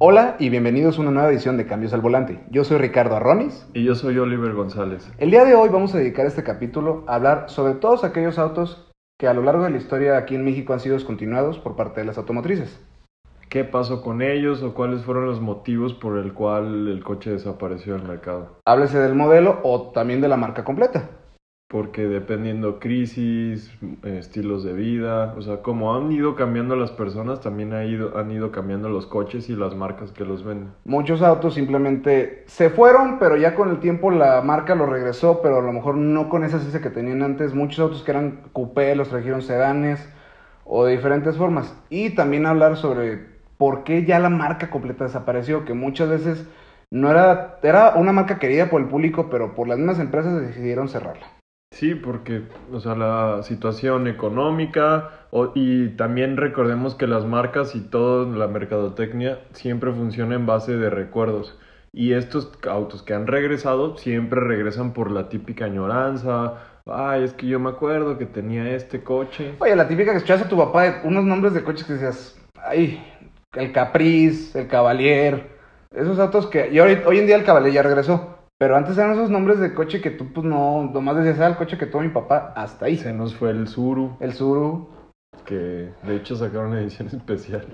[0.00, 2.38] Hola y bienvenidos a una nueva edición de Cambios al Volante.
[2.52, 3.66] Yo soy Ricardo Arronis.
[3.74, 5.10] Y yo soy Oliver González.
[5.18, 8.92] El día de hoy vamos a dedicar este capítulo a hablar sobre todos aquellos autos
[9.18, 12.00] que a lo largo de la historia aquí en México han sido descontinuados por parte
[12.00, 12.80] de las automotrices.
[13.48, 17.94] ¿Qué pasó con ellos o cuáles fueron los motivos por el cual el coche desapareció
[17.94, 18.60] del mercado?
[18.66, 21.10] Háblese del modelo o también de la marca completa.
[21.70, 23.70] Porque dependiendo crisis,
[24.02, 28.30] estilos de vida, o sea, como han ido cambiando las personas, también ha ido, han
[28.30, 30.72] ido cambiando los coches y las marcas que los venden.
[30.86, 35.58] Muchos autos simplemente se fueron, pero ya con el tiempo la marca los regresó, pero
[35.58, 37.52] a lo mejor no con esa esencia que tenían antes.
[37.52, 40.08] Muchos autos que eran coupé los trajeron sedanes
[40.64, 41.76] o de diferentes formas.
[41.90, 43.26] Y también hablar sobre
[43.58, 46.48] por qué ya la marca completa desapareció, que muchas veces
[46.90, 50.88] no era, era una marca querida por el público, pero por las mismas empresas decidieron
[50.88, 51.37] cerrarla.
[51.70, 55.10] Sí, porque, o sea, la situación económica
[55.54, 60.90] y también recordemos que las marcas y toda la mercadotecnia siempre funciona en base de
[60.90, 61.56] recuerdos.
[61.92, 66.54] Y estos autos que han regresado siempre regresan por la típica añoranza.
[66.86, 69.54] Ay, es que yo me acuerdo que tenía este coche.
[69.58, 73.02] Oye, la típica que escuchas a tu papá, unos nombres de coches que decías, ay,
[73.54, 75.58] el Caprice, el Cavalier,
[75.94, 76.70] esos autos que...
[76.70, 78.37] Y hoy, hoy en día el Cavalier ya regresó.
[78.58, 81.56] Pero antes eran esos nombres de coche que tú, pues no, nomás decías, ah, el
[81.56, 82.96] coche que tuvo mi papá, hasta ahí.
[82.96, 84.90] Se nos fue el Suru, El Suru.
[85.44, 87.66] que de hecho sacaron una edición especial.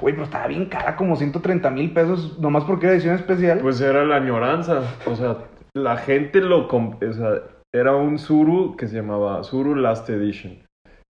[0.00, 3.58] Güey, pero estaba bien cara, como 130 mil pesos, nomás porque era edición especial.
[3.60, 4.82] Pues era la añoranza.
[5.06, 5.36] O sea,
[5.74, 6.66] la gente lo.
[6.66, 7.42] O sea,
[7.74, 10.64] era un Suru que se llamaba Suru Last Edition.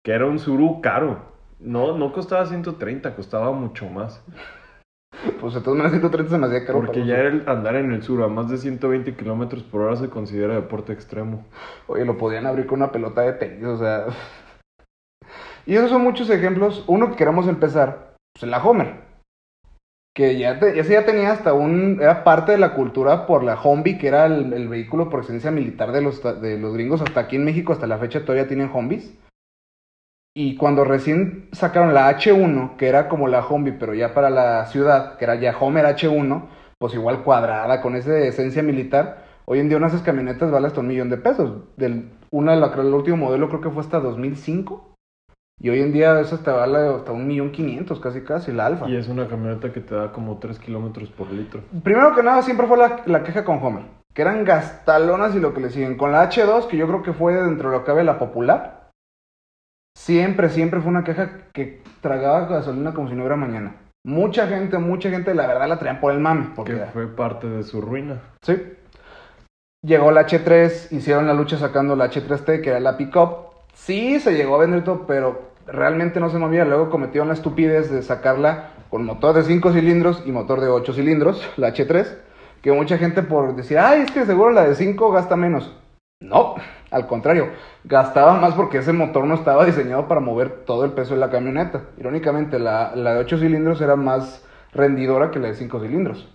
[0.05, 1.31] Que era un Suru caro.
[1.59, 4.23] No, no costaba 130, costaba mucho más.
[5.39, 6.79] Pues de todas maneras 130 se me hacía caro.
[6.79, 10.09] Porque ya el andar en el Suru a más de 120 kilómetros por hora se
[10.09, 11.45] considera deporte extremo.
[11.87, 14.05] Oye, lo podían abrir con una pelota de tenis, o sea...
[15.65, 16.83] Y esos son muchos ejemplos.
[16.87, 19.01] Uno que queremos empezar, pues en la Homer.
[20.15, 21.99] Que ya, te- ese ya tenía hasta un...
[22.01, 25.51] Era parte de la cultura por la Humvee, que era el, el vehículo por excelencia
[25.51, 27.01] militar de los, de los gringos.
[27.01, 29.13] Hasta aquí en México, hasta la fecha, todavía tienen Humvees.
[30.33, 34.65] Y cuando recién sacaron la H1, que era como la Humvee, pero ya para la
[34.67, 36.47] ciudad, que era ya Homer H1,
[36.77, 39.25] pues igual cuadrada, con esa esencia militar.
[39.45, 41.63] Hoy en día una de esas camionetas vale hasta un millón de pesos.
[41.75, 44.95] Del, una, la, el último modelo creo que fue hasta 2005.
[45.59, 48.89] Y hoy en día eso te vale hasta un millón quinientos, casi casi, la Alfa.
[48.89, 51.61] Y es una camioneta que te da como 3 kilómetros por litro.
[51.83, 53.83] Primero que nada, siempre fue la, la queja con Homer.
[54.13, 55.97] Que eran gastalonas y lo que le siguen.
[55.97, 58.80] Con la H2, que yo creo que fue dentro de lo que cabe la popular.
[60.05, 63.75] Siempre, siempre fue una queja que tragaba gasolina como si no hubiera mañana.
[64.03, 66.47] Mucha gente, mucha gente, la verdad la traían por el mame.
[66.55, 68.19] Porque, Que fue parte de su ruina.
[68.41, 68.57] sí.
[69.83, 73.51] Llegó la H3, hicieron la lucha sacando la H3T, que era la pickup.
[73.75, 76.65] Sí, se llegó a vender todo, pero realmente no se movía.
[76.65, 80.93] Luego cometieron la estupidez de sacarla con motor de 5 cilindros y motor de 8
[80.93, 82.07] cilindros, la H3.
[82.63, 85.75] Que mucha gente por decir, ay, es que seguro la de 5 gasta menos.
[86.21, 86.55] No,
[86.91, 87.49] al contrario,
[87.83, 91.29] gastaba más porque ese motor no estaba diseñado para mover todo el peso de la
[91.29, 91.85] camioneta.
[91.97, 96.29] Irónicamente, la, la de 8 cilindros era más rendidora que la de 5 cilindros.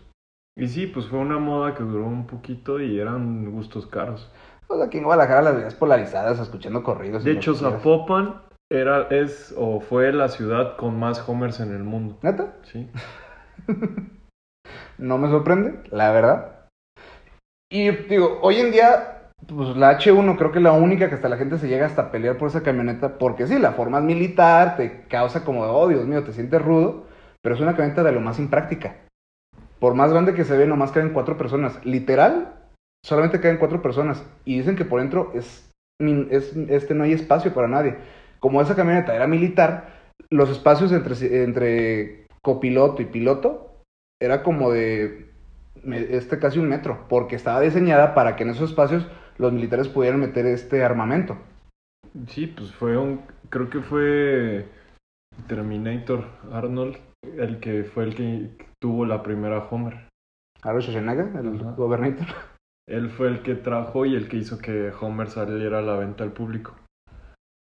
[0.56, 4.32] Y sí, pues fue una moda que duró un poquito y eran gustos caros.
[4.66, 7.22] Pues aquí en Guadalajara las veías polarizadas, escuchando corridos.
[7.22, 7.54] De hecho.
[7.54, 8.40] Zapopan
[8.70, 12.18] era, es o fue la ciudad con más Homers en el mundo.
[12.22, 12.54] ¿Neta?
[12.62, 12.90] Sí.
[14.98, 16.68] No me sorprende, la verdad.
[17.70, 19.15] Y digo, hoy en día,
[19.46, 22.02] pues la H1 creo que es la única que hasta la gente se llega hasta
[22.02, 23.18] a pelear por esa camioneta.
[23.18, 27.04] Porque sí, la forma es militar, te causa como, oh Dios mío, te sientes rudo.
[27.42, 28.96] Pero es una camioneta de lo más impráctica.
[29.78, 31.84] Por más grande que se ve, nomás caben cuatro personas.
[31.84, 32.54] Literal,
[33.04, 34.24] solamente caben cuatro personas.
[34.44, 35.70] Y dicen que por dentro es,
[36.30, 37.96] es este no hay espacio para nadie.
[38.40, 39.96] Como esa camioneta era militar,
[40.30, 43.82] los espacios entre, entre copiloto y piloto
[44.20, 45.30] era como de
[45.84, 49.06] este casi un metro, porque estaba diseñada para que en esos espacios
[49.38, 51.38] los militares pudieran meter este armamento.
[52.28, 53.22] Sí, pues fue un.
[53.50, 54.68] Creo que fue
[55.46, 56.96] Terminator Arnold
[57.38, 58.50] el que fue el que
[58.80, 60.08] tuvo la primera Homer.
[60.62, 61.72] Arnold Schwarzenegger, el Ajá.
[61.72, 62.26] gobernador.
[62.88, 66.22] Él fue el que trajo y el que hizo que Homer saliera a la venta
[66.22, 66.76] al público.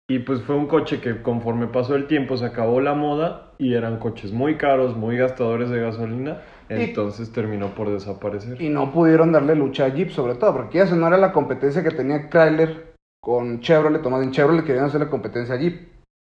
[0.10, 3.74] Y pues fue un coche que conforme pasó el tiempo se acabó la moda y
[3.74, 8.62] eran coches muy caros, muy gastadores de gasolina, Y- entonces terminó por desaparecer.
[8.62, 11.84] Y no pudieron darle lucha a Jeep, sobre todo, porque se no era la competencia
[11.84, 15.94] que tenía Chrysler con Chevrolet, tomado en Chevrolet querían hacer la competencia a Jeep.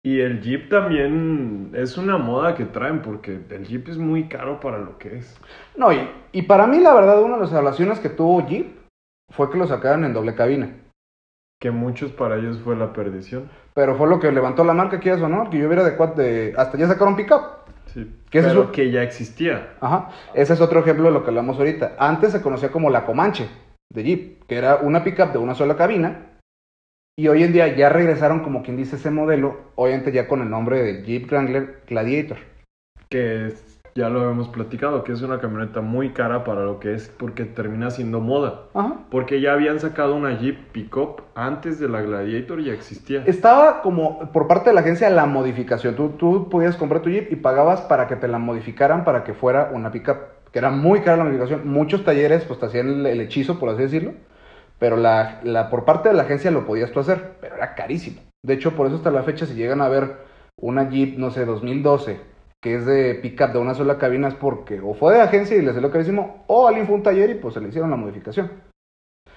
[0.05, 4.61] Y el Jeep también es una moda que traen porque el Jeep es muy caro
[4.61, 5.41] para lo que es.
[5.77, 8.67] No, y, y para mí la verdad una de las evaluaciones que tuvo Jeep
[9.31, 10.77] fue que lo sacaran en doble cabina.
[11.59, 13.49] Que muchos para ellos fue la perdición.
[13.73, 16.55] Pero fue lo que levantó la marca, quieras o no, que yo hubiera de, de
[16.59, 17.64] hasta ya sacaron pickup.
[17.95, 18.13] Sí.
[18.29, 18.73] ¿Qué es Pero eso?
[18.73, 19.77] que ya existía.
[19.81, 20.11] Ajá.
[20.35, 21.95] Ese es otro ejemplo de lo que hablamos ahorita.
[21.99, 23.49] Antes se conocía como la Comanche
[23.93, 26.33] de Jeep, que era una pickup de una sola cabina.
[27.17, 30.51] Y hoy en día ya regresaron, como quien dice, ese modelo, obviamente ya con el
[30.51, 32.39] nombre de Jeep Wrangler Gladiator.
[33.09, 36.95] Que es- ya lo hemos platicado, que es una camioneta muy cara para lo que
[36.95, 38.63] es, porque termina siendo moda.
[38.75, 39.01] Ajá.
[39.11, 43.23] Porque ya habían sacado una Jeep Pickup antes de la Gladiator, ya existía.
[43.27, 45.95] Estaba como por parte de la agencia la modificación.
[45.95, 49.33] Tú, tú podías comprar tu Jeep y pagabas para que te la modificaran para que
[49.33, 50.17] fuera una pickup.
[50.51, 51.69] Que era muy cara la modificación.
[51.69, 54.13] Muchos talleres pues te hacían el, el hechizo, por así decirlo.
[54.81, 57.37] Pero la, la, por parte de la agencia lo podías tú hacer.
[57.41, 58.21] Pero era carísimo.
[58.43, 60.17] De hecho, por eso hasta la fecha, si llegan a ver
[60.57, 62.34] una Jeep, no sé, 2012,
[62.65, 65.61] que es de pickup de una sola cabina, es porque o fue de agencia y
[65.61, 67.97] le salió carísimo, o alguien fue a un taller y pues se le hicieron la
[67.97, 68.51] modificación.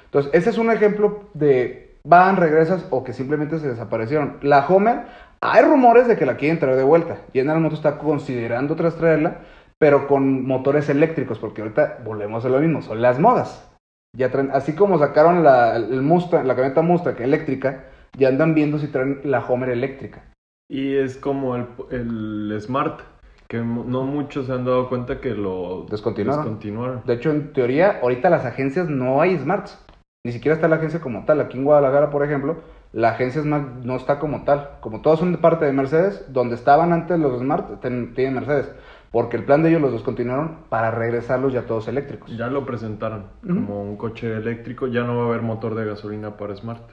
[0.06, 4.38] Entonces, ese es un ejemplo de van, regresas o que simplemente se desaparecieron.
[4.44, 5.08] La Homer,
[5.42, 7.18] hay rumores de que la quieren traer de vuelta.
[7.34, 9.42] General Motors está considerando tras traerla,
[9.78, 13.70] pero con motores eléctricos, porque ahorita volvemos a lo mismo, son las modas.
[14.16, 17.88] Ya así como sacaron la, el Mustang, la camioneta Mustang eléctrica,
[18.18, 20.24] ya andan viendo si traen la Homer eléctrica.
[20.70, 23.02] Y es como el, el Smart,
[23.48, 26.44] que no muchos se han dado cuenta que lo Descontinuaron.
[26.44, 27.02] descontinuaron.
[27.06, 29.84] De hecho, en teoría, ahorita las agencias no hay smarts.
[30.26, 31.40] Ni siquiera está la agencia como tal.
[31.40, 32.58] Aquí en Guadalajara, por ejemplo,
[32.92, 34.72] la agencia Smart no está como tal.
[34.82, 38.70] Como todos son de parte de Mercedes, donde estaban antes los Smart, tienen Mercedes.
[39.12, 42.36] Porque el plan de ellos los descontinuaron para regresarlos ya todos eléctricos.
[42.36, 46.36] Ya lo presentaron como un coche eléctrico, ya no va a haber motor de gasolina
[46.36, 46.84] para Smart.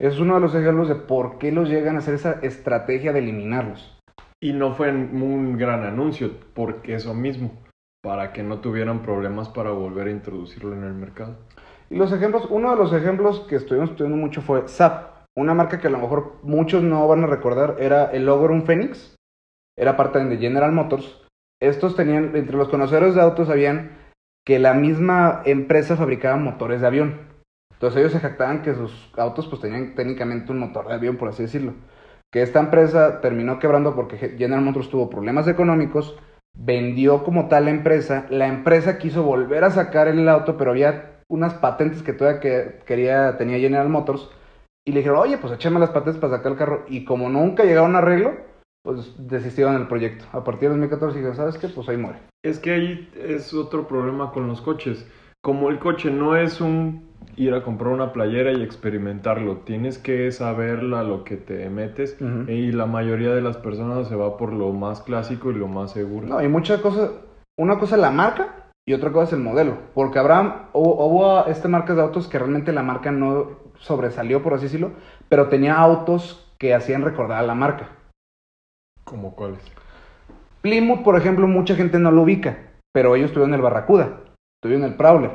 [0.00, 3.20] Es uno de los ejemplos de por qué los llegan a hacer esa estrategia de
[3.20, 3.99] eliminarlos.
[4.42, 7.52] Y no fue un gran anuncio, porque eso mismo,
[8.02, 11.36] para que no tuvieran problemas para volver a introducirlo en el mercado.
[11.90, 15.10] Y los ejemplos, uno de los ejemplos que estuvimos estudiando mucho fue SAP.
[15.36, 19.16] Una marca que a lo mejor muchos no van a recordar era el Ogeron Phoenix.
[19.76, 21.26] Era parte de General Motors.
[21.60, 23.98] Estos tenían, entre los conocedores de autos, sabían
[24.46, 27.20] que la misma empresa fabricaba motores de avión.
[27.72, 31.28] Entonces ellos se jactaban que sus autos pues tenían técnicamente un motor de avión, por
[31.28, 31.74] así decirlo.
[32.32, 36.16] Que esta empresa terminó quebrando porque General Motors tuvo problemas económicos,
[36.56, 41.20] vendió como tal la empresa, la empresa quiso volver a sacar el auto, pero había
[41.28, 44.30] unas patentes que todavía que quería, tenía General Motors,
[44.86, 47.64] y le dijeron, oye, pues échame las patentes para sacar el carro, y como nunca
[47.64, 48.32] llegaron a arreglo,
[48.82, 50.24] pues desistieron del proyecto.
[50.32, 51.68] A partir de 2014 dijeron, ¿sabes qué?
[51.68, 52.18] Pues ahí muere.
[52.42, 55.06] Es que ahí es otro problema con los coches.
[55.42, 60.30] Como el coche no es un ir a comprar una playera y experimentarlo, tienes que
[60.32, 64.52] saber a lo que te metes y la mayoría de las personas se va por
[64.52, 66.26] lo más clásico y lo más seguro.
[66.26, 67.10] No, y muchas cosas,
[67.58, 71.46] una cosa es la marca y otra cosa es el modelo, porque Abraham, hubo, hubo
[71.46, 74.92] este marcas de autos que realmente la marca no sobresalió, por así decirlo,
[75.28, 77.88] pero tenía autos que hacían recordar a la marca.
[79.04, 79.60] ¿Como cuáles?
[80.60, 82.58] Plymouth, por ejemplo, mucha gente no lo ubica,
[82.92, 84.20] pero ellos tuvieron el Barracuda,
[84.62, 85.30] tuvieron el Prowler,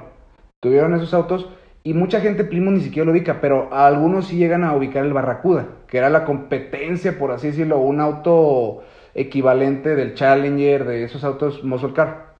[0.61, 1.49] tuvieron esos autos
[1.85, 5.05] y mucha gente Plymouth ni siquiera lo ubica, pero a algunos sí llegan a ubicar
[5.05, 8.81] el Barracuda, que era la competencia, por así decirlo, un auto
[9.13, 12.37] equivalente del Challenger, de esos autos muscle car.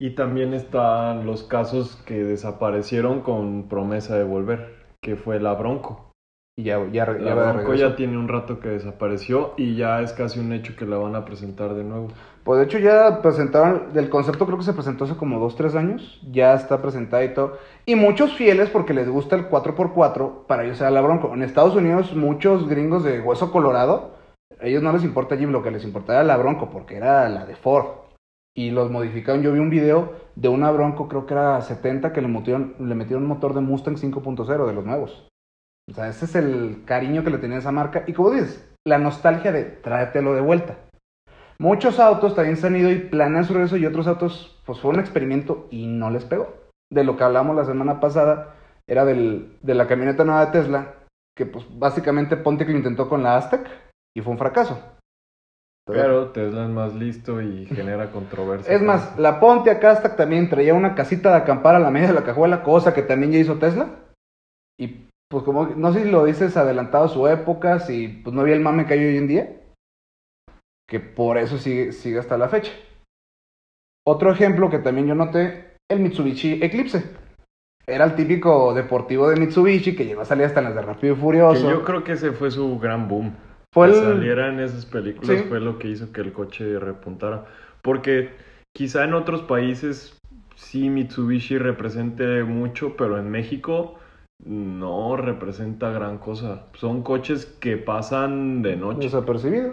[0.00, 6.11] Y también están los casos que desaparecieron con promesa de volver, que fue la Bronco.
[6.54, 9.74] Y ya, ya, ya La va de Bronco ya tiene un rato que desapareció y
[9.74, 12.08] ya es casi un hecho que la van a presentar de nuevo.
[12.44, 15.74] Pues de hecho ya presentaron, del concepto creo que se presentó hace como 2, 3
[15.76, 17.56] años, ya está presentada y todo.
[17.86, 21.32] Y muchos fieles porque les gusta el 4x4, para ellos era la Bronco.
[21.32, 24.16] En Estados Unidos muchos gringos de hueso colorado,
[24.60, 27.30] a ellos no les importa Jeep, lo que les importaba era la Bronco porque era
[27.30, 27.86] la de Ford.
[28.54, 32.20] Y los modificaron, yo vi un video de una Bronco, creo que era 70, que
[32.20, 35.26] le metieron, le metieron un motor de Mustang 5.0 de los nuevos.
[35.90, 38.04] O sea, ese es el cariño que le tenía esa marca.
[38.06, 40.76] Y como dices, la nostalgia de tráetelo de vuelta.
[41.58, 44.90] Muchos autos también se han ido y planean su regreso y otros autos, pues fue
[44.90, 46.54] un experimento y no les pegó.
[46.90, 48.56] De lo que hablamos la semana pasada,
[48.88, 50.94] era del, de la camioneta nueva de Tesla,
[51.36, 53.66] que pues básicamente Pontiac lo intentó con la Aztec
[54.16, 54.78] y fue un fracaso.
[55.86, 58.72] Pero Tesla es más listo y genera controversia.
[58.72, 62.14] Es más, la Pontiac Aztec también traía una casita de acampar a la media de
[62.14, 63.88] la cajuela, cosa que también ya hizo Tesla.
[64.78, 68.42] Y pues como, no sé si lo dices adelantado a su época, si pues no
[68.42, 69.56] había el mame que hay hoy en día.
[70.86, 72.70] Que por eso sigue, sigue hasta la fecha.
[74.06, 77.02] Otro ejemplo que también yo noté, el Mitsubishi Eclipse.
[77.86, 81.14] Era el típico deportivo de Mitsubishi que llegó a salir hasta en las de Rápido
[81.14, 81.70] y Que Furioso.
[81.70, 83.34] yo creo que ese fue su gran boom.
[83.72, 85.44] Fue que el- saliera en esas películas Sí.
[85.48, 87.46] fue lo que hizo que el coche repuntara.
[87.80, 88.30] Porque
[88.76, 90.18] quizá en otros países
[90.56, 93.98] sí Mitsubishi represente mucho, pero en México
[94.44, 96.66] no representa gran cosa.
[96.74, 99.00] Son coches que pasan de noche.
[99.02, 99.72] Desapercibido.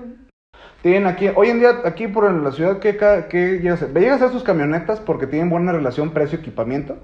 [0.82, 2.98] Tienen aquí, hoy en día, aquí por la ciudad, ¿qué,
[3.30, 4.00] qué llegas a hacer?
[4.00, 6.98] Llegas a sus camionetas porque tienen buena relación precio-equipamiento.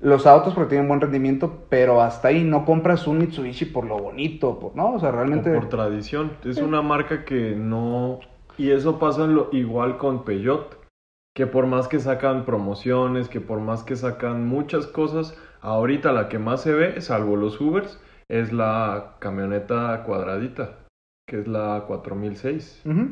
[0.00, 3.98] Los autos porque tienen buen rendimiento, pero hasta ahí no compras un Mitsubishi por lo
[3.98, 4.94] bonito, por, ¿no?
[4.94, 5.54] O sea, O realmente...
[5.54, 6.32] por tradición.
[6.44, 8.18] Es una marca que no...
[8.58, 10.76] Y eso pasa lo- igual con Peugeot.
[11.34, 16.28] Que por más que sacan promociones, que por más que sacan muchas cosas, ahorita la
[16.28, 20.78] que más se ve, salvo los Ubers, es la camioneta cuadradita,
[21.28, 22.82] que es la 4006.
[22.84, 23.08] Ujú.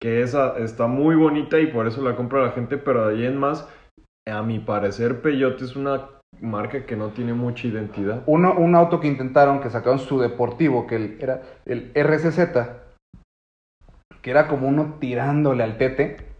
[0.00, 3.26] Que esa está muy bonita y por eso la compra la gente, pero de ahí
[3.26, 3.68] en más,
[4.28, 6.08] a mi parecer, Peugeot es una
[6.40, 8.22] marca que no tiene mucha identidad.
[8.26, 12.68] Uno, un auto que intentaron, que sacaron su deportivo, que el- era el RCZ,
[14.20, 16.31] que era como uno tirándole al TT,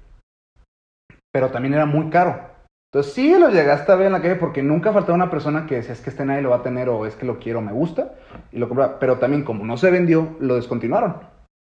[1.33, 2.53] pero también era muy caro.
[2.93, 5.77] Entonces sí lo llegaste a ver en la calle porque nunca faltaba una persona que
[5.77, 7.73] decía es que este nadie lo va a tener o es que lo quiero, me
[7.73, 8.15] gusta,
[8.53, 8.99] y lo compraba.
[8.99, 11.17] Pero también como no se vendió, lo descontinuaron.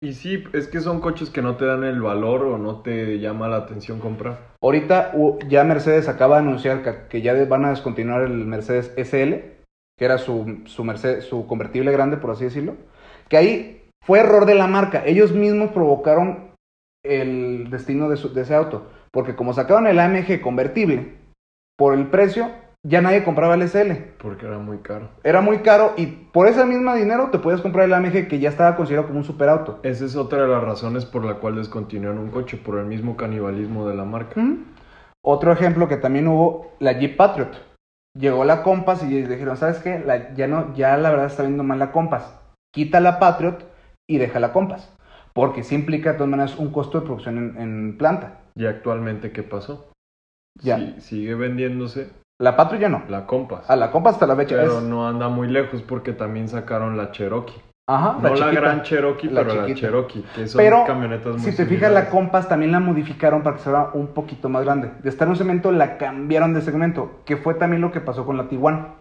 [0.03, 3.21] Y sí, es que son coches que no te dan el valor o no te
[3.21, 4.39] llama la atención comprar.
[4.61, 5.13] Ahorita
[5.49, 9.35] ya Mercedes acaba de anunciar que, ya van a descontinuar el Mercedes SL,
[9.97, 12.75] que era su, su, Mercedes, su convertible grande, por así decirlo.
[13.29, 15.05] Que ahí fue error de la marca.
[15.07, 16.51] Ellos mismos provocaron
[17.05, 18.89] el destino de, su- de ese auto.
[19.15, 21.15] Porque como sacaron el AMG convertible,
[21.79, 22.51] por el precio,
[22.83, 23.93] ya nadie compraba el SL.
[24.19, 25.09] Porque era muy caro.
[25.23, 28.49] Era muy caro y por ese mismo dinero te puedes comprar el AMG que ya
[28.49, 29.79] estaba considerado como un superauto.
[29.85, 33.17] Esa es otra de las razones por la cual descontinuaron un coche, por el mismo
[33.17, 34.43] canibalismo de la marca.
[35.23, 37.53] Otro ejemplo que también hubo, la Jeep Patriot.
[38.19, 40.01] Llegó la Compass y dijeron, ¿sabes qué?
[40.01, 42.35] La- ya, no, ya la verdad está viendo mal la Compass.
[42.73, 43.65] Quita la Patriot
[44.09, 44.93] y deja la Compass.
[45.33, 48.41] Porque sí implica de todas maneras un costo de producción en, en planta.
[48.57, 49.91] ¿Y actualmente qué pasó?
[50.63, 51.01] Ya.
[51.01, 53.03] Sigue vendiéndose La Patriot ya no.
[53.09, 53.69] la Compass.
[53.69, 54.85] A la Compass hasta la fecha pero es...
[54.85, 57.61] no anda muy lejos porque también sacaron la Cherokee.
[57.87, 58.61] Ajá, No la, chiquita.
[58.61, 59.75] gran Cherokee, La pero la.
[59.75, 62.09] Cherokee, que son Pero, camionetas muy Si te fijas, la.
[62.09, 64.91] Compass también la modificaron para que fuera un poquito más grande.
[65.03, 68.25] De estar en un segmento, la cambiaron de segmento, que fue también lo que pasó
[68.25, 68.95] con la Tiguan.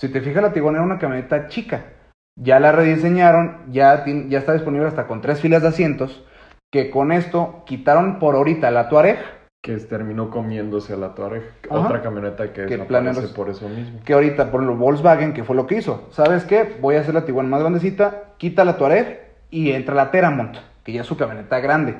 [0.00, 1.92] Si te fijas, la Tiguan era una camioneta chica.
[2.38, 6.24] Ya la rediseñaron, ya, ya está disponible hasta con tres filas de asientos,
[6.70, 9.18] que con esto quitaron por ahorita la Tuareg,
[9.62, 11.80] que terminó comiéndose a la Touareg, Ajá.
[11.80, 14.00] otra camioneta que, Que planeros- por eso mismo.
[14.04, 16.06] que ahorita por lo Volkswagen, que fue lo que hizo.
[16.10, 16.76] ¿Sabes qué?
[16.80, 19.20] Voy a hacer la Tiguan más grandecita, quita la Tuareg
[19.50, 21.96] y entra la Teramont, que ya es su camioneta grande.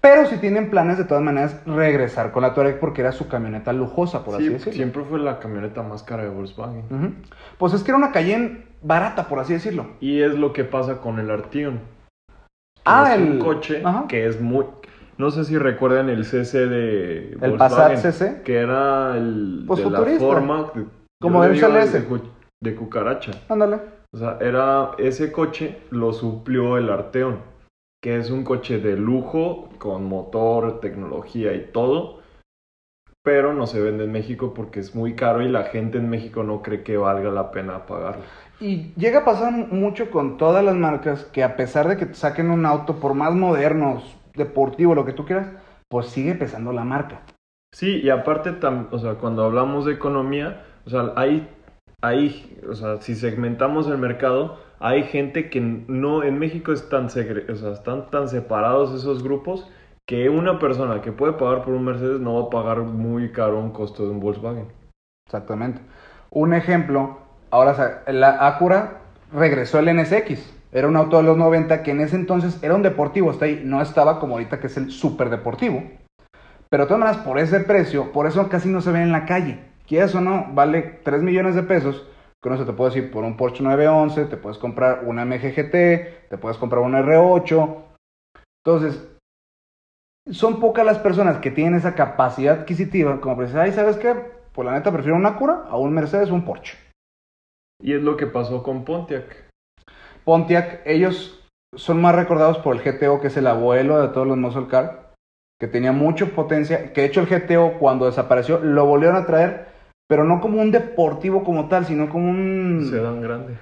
[0.00, 3.72] Pero si tienen planes de todas maneras regresar con la Touareg porque era su camioneta
[3.72, 4.72] lujosa, por así Sí, decirlo.
[4.72, 7.16] siempre fue la camioneta más cara de Volkswagen.
[7.58, 9.88] Pues es que era una Cayenne barata, por así decirlo.
[10.00, 11.80] Y es lo que pasa con el Arteon.
[12.84, 14.06] Ah, es el- un coche ajá.
[14.08, 14.64] que es muy...
[15.18, 18.42] No sé si recuerdan el CC de El Passat CC.
[18.42, 20.70] Que era el Pues de la forma...
[20.74, 20.86] de-
[21.20, 21.92] Como digo CLS.
[21.92, 22.20] De,
[22.62, 23.32] de cucaracha.
[23.48, 23.80] Ándale.
[24.12, 24.92] O sea, era...
[24.98, 27.38] Ese coche lo suplió el Arteon.
[28.02, 32.20] Que es un coche de lujo, con motor, tecnología y todo.
[33.22, 36.42] Pero no se vende en México porque es muy caro y la gente en México
[36.42, 38.22] no cree que valga la pena pagarlo.
[38.60, 42.14] Y llega a pasar mucho con todas las marcas que a pesar de que te
[42.14, 45.48] saquen un auto por más modernos, deportivo, lo que tú quieras,
[45.88, 47.22] pues sigue pesando la marca.
[47.74, 51.48] Sí, y aparte, tam- o sea, cuando hablamos de economía, o sea, hay,
[52.02, 57.50] hay, o sea, si segmentamos el mercado, hay gente que no, en México están, segre-
[57.50, 59.70] o sea, están tan separados esos grupos
[60.06, 63.58] que una persona que puede pagar por un Mercedes no va a pagar muy caro
[63.58, 64.66] un costo de un Volkswagen.
[65.26, 65.80] Exactamente.
[66.30, 67.19] Un ejemplo,
[67.50, 69.00] ahora la Acura
[69.32, 70.60] regresó el NSX.
[70.72, 73.62] Era un auto de los 90 que en ese entonces era un deportivo, hasta ahí
[73.64, 75.82] no estaba como ahorita que es el super deportivo.
[76.68, 79.26] Pero de todas maneras, por ese precio, por eso casi no se ve en la
[79.26, 79.58] calle.
[79.88, 82.06] Quieras o no, vale 3 millones de pesos.
[82.40, 86.38] Con eso te puedo decir, por un Porsche 911, te puedes comprar una MGGT, te
[86.40, 87.76] puedes comprar un R8.
[88.64, 89.04] Entonces,
[90.30, 94.14] son pocas las personas que tienen esa capacidad adquisitiva como para decir, ay, ¿sabes qué?
[94.52, 96.78] Pues la neta prefiero una Acura a un Mercedes o un Porsche.
[97.82, 99.48] Y es lo que pasó con Pontiac.
[100.24, 104.36] Pontiac, ellos son más recordados por el GTO, que es el abuelo de todos los
[104.36, 105.14] muscle car,
[105.58, 109.68] que tenía mucha potencia, que de hecho el GTO cuando desapareció lo volvieron a traer,
[110.08, 112.88] pero no como un deportivo como tal, sino como un...
[112.90, 113.56] Sedán grande.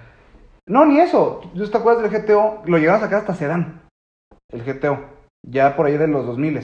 [0.67, 1.41] No, ni eso.
[1.55, 2.63] ¿Tú te acuerdas del GTO?
[2.67, 3.83] Lo llegaron a sacar hasta sedán.
[4.51, 4.99] El GTO.
[5.47, 6.61] Ya por ahí de los 2000.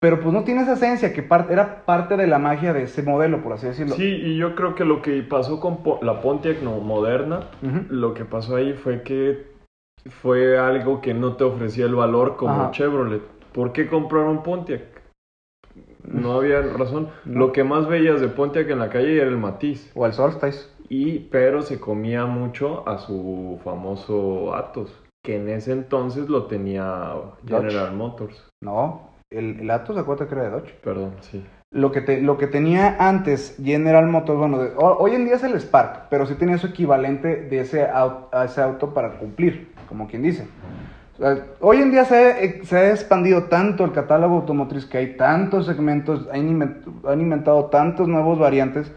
[0.00, 3.42] Pero pues no tiene esa esencia que era parte de la magia de ese modelo,
[3.42, 3.96] por así decirlo.
[3.96, 7.40] Sí, y yo creo que lo que pasó con Po- la Pontiac no, moderna,
[7.90, 9.48] lo que pasó ahí fue que
[10.22, 12.70] fue algo que no te ofrecía el valor como Ajá.
[12.70, 13.22] Chevrolet.
[13.52, 14.82] ¿Por qué compraron Pontiac?
[16.04, 17.08] No había razón.
[17.24, 17.38] No.
[17.46, 19.90] Lo que más veías de Pontiac en la calle era el Matiz.
[19.94, 20.68] O el Solstice.
[20.88, 24.94] Y, pero se comía mucho a su famoso Atos.
[25.24, 27.12] que en ese entonces lo tenía
[27.46, 28.48] General Motors.
[28.62, 30.74] No, el, el Atos, acuérdate que era de Dodge.
[30.82, 31.44] Perdón, sí.
[31.70, 35.34] Lo que, te, lo que tenía antes General Motors, bueno, de- ho- hoy en día
[35.34, 39.18] es el Spark, pero sí tenía su equivalente de ese auto, a ese auto para
[39.18, 40.46] cumplir, como quien dice.
[41.18, 44.86] O sea, hoy en día se ha, eh, se ha expandido tanto el catálogo automotriz
[44.86, 48.90] que hay tantos segmentos, han, invent- han inventado tantos nuevos variantes.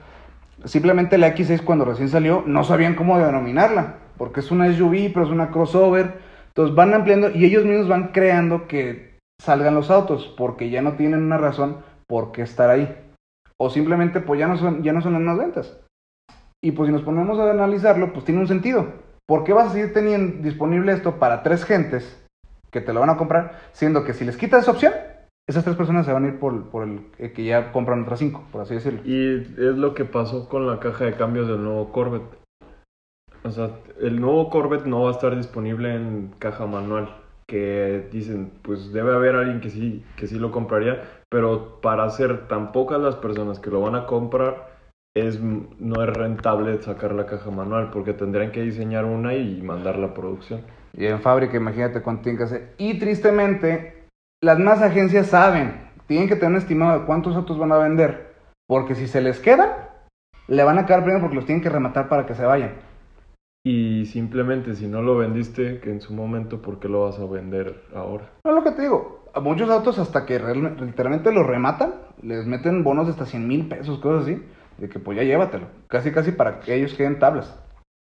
[0.64, 5.26] Simplemente la X6 cuando recién salió no sabían cómo denominarla, porque es una SUV, pero
[5.26, 6.20] es una crossover.
[6.50, 9.11] Entonces van ampliando y ellos mismos van creando que
[9.42, 12.96] salgan los autos, porque ya no tienen una razón por qué estar ahí.
[13.58, 15.80] O simplemente pues ya no son, ya no son las ventas.
[16.64, 18.94] Y pues si nos ponemos a analizarlo, pues tiene un sentido.
[19.28, 22.24] ¿Por qué vas a seguir teniendo disponible esto para tres gentes
[22.72, 23.60] que te lo van a comprar?
[23.72, 24.94] Siendo que si les quitas esa opción,
[25.50, 28.20] esas tres personas se van a ir por, por el eh, que ya compran otras
[28.20, 29.02] cinco, por así decirlo.
[29.06, 32.38] Y es lo que pasó con la caja de cambios del nuevo Corvette.
[33.44, 37.21] O sea, el nuevo Corvette no va a estar disponible en caja manual.
[37.52, 42.48] Que dicen, pues debe haber alguien que sí, que sí lo compraría, pero para ser
[42.48, 44.70] tan pocas las personas que lo van a comprar,
[45.14, 50.08] es, no es rentable sacar la caja manual, porque tendrían que diseñar una y mandarla
[50.08, 50.62] a producción.
[50.94, 52.74] Y en fábrica, imagínate cuánto tienen que hacer.
[52.78, 54.06] Y tristemente,
[54.42, 58.34] las más agencias saben, tienen que tener un estimado de cuántos autos van a vender.
[58.66, 59.72] Porque si se les quedan,
[60.48, 62.72] le van a quedar primero porque los tienen que rematar para que se vayan.
[63.64, 67.26] Y simplemente si no lo vendiste que en su momento, ¿por qué lo vas a
[67.26, 68.32] vender ahora?
[68.44, 69.26] No es lo que te digo.
[69.34, 73.68] A muchos autos, hasta que literalmente los rematan, les meten bonos de hasta 100 mil
[73.68, 74.44] pesos, cosas así.
[74.78, 75.68] De que pues ya llévatelo.
[75.88, 77.62] Casi, casi para que ellos queden tablas.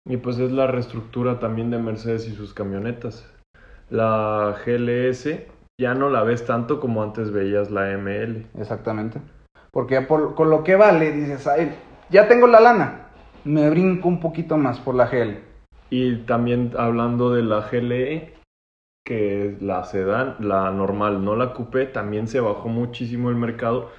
[0.06, 3.28] Y pues es la reestructura también de Mercedes y sus camionetas.
[3.90, 5.30] La GLS
[5.80, 8.46] ya no la ves tanto como antes veías la ML.
[8.60, 9.20] Exactamente.
[9.72, 11.76] Porque ya por, con lo que vale, dices, ay,
[12.10, 13.09] ya tengo la lana.
[13.44, 15.38] Me brinco un poquito más por la GL.
[15.90, 18.34] Y también hablando de la GLE,
[19.06, 23.90] que es la sedán, la normal, no la coupé, también se bajó muchísimo el mercado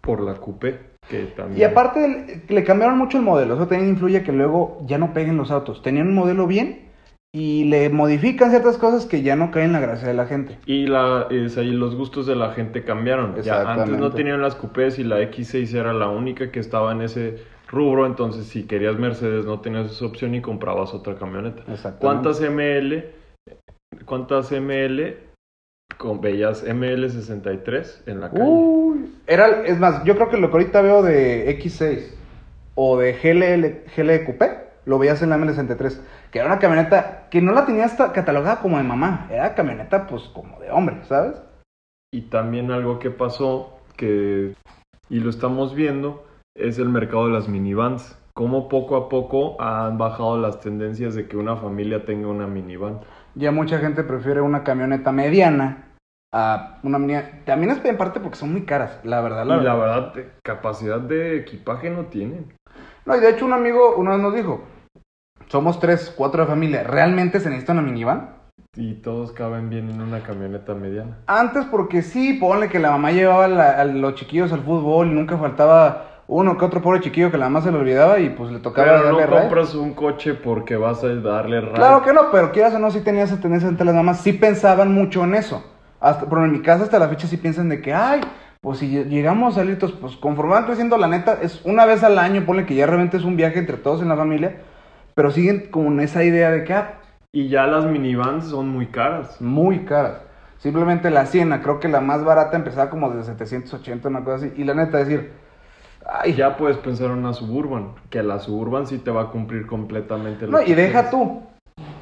[0.00, 0.78] por la coupé,
[1.08, 1.60] que también...
[1.60, 5.36] Y aparte le cambiaron mucho el modelo, eso también influye que luego ya no peguen
[5.36, 5.82] los autos.
[5.82, 6.90] Tenían un modelo bien
[7.34, 10.58] y le modifican ciertas cosas que ya no caen en la gracia de la gente.
[10.66, 13.34] Y la, es ahí los gustos de la gente cambiaron.
[13.42, 17.02] Ya antes no tenían las coupés y la X6 era la única que estaba en
[17.02, 17.42] ese
[17.74, 21.62] rubro, entonces si querías Mercedes no tenías esa opción y comprabas otra camioneta.
[21.98, 23.04] ¿Cuántas ML?
[24.06, 25.16] ¿Cuántas ML
[25.98, 28.44] con veías ML63 en la calle?
[28.44, 32.14] Uy, era, es más, yo creo que lo que ahorita veo de X6
[32.74, 35.98] o de GLL, GL Coupé, lo veías en la ML63,
[36.30, 40.06] que era una camioneta que no la tenía hasta catalogada como de mamá, era camioneta
[40.06, 41.36] pues como de hombre, ¿sabes?
[42.12, 44.54] Y también algo que pasó, que,
[45.08, 46.24] y lo estamos viendo,
[46.56, 48.18] es el mercado de las minivans.
[48.34, 53.00] Cómo poco a poco han bajado las tendencias de que una familia tenga una minivan.
[53.36, 55.92] Ya mucha gente prefiere una camioneta mediana
[56.32, 57.14] a una mini...
[57.44, 59.44] También es en parte porque son muy caras, la verdad.
[59.46, 59.96] La y la verdad.
[59.96, 62.52] verdad, de- capacidad de equipaje no tienen.
[63.06, 64.64] No, y de hecho un amigo una vez nos dijo,
[65.46, 68.30] somos tres, cuatro de familia, ¿realmente se necesita una minivan?
[68.76, 71.18] Y todos caben bien en una camioneta mediana.
[71.28, 75.14] Antes porque sí, ponle que la mamá llevaba la- a los chiquillos al fútbol y
[75.14, 78.50] nunca faltaba uno que otro pobre chiquillo que la mamá se le olvidaba y pues
[78.50, 79.40] le tocaba Pero no darle ride.
[79.40, 81.72] compras un coche porque vas a darle ride.
[81.74, 84.32] Claro que no, pero quieras o no, sí tenía esa tendencia entre las mamás, sí
[84.32, 85.62] pensaban mucho en eso.
[86.00, 88.20] Hasta, pero en mi casa hasta la fecha sí piensan de que, ay,
[88.60, 92.18] pues si lle- llegamos entonces, pues conforme van creciendo, la neta, es una vez al
[92.18, 94.56] año, ponle que ya realmente es un viaje entre todos en la familia,
[95.14, 96.94] pero siguen con esa idea de que, ah,
[97.32, 99.40] Y ya las minivans son muy caras.
[99.40, 100.18] muy caras.
[100.58, 104.52] Simplemente la Siena, creo que la más barata empezaba como desde 780, una cosa así.
[104.56, 105.32] Y la neta, decir,
[106.06, 109.66] ay, Ya puedes pensar en una Suburban, que la Suburban sí te va a cumplir
[109.66, 110.46] completamente.
[110.46, 111.10] No, que y deja quieres.
[111.10, 111.42] tú.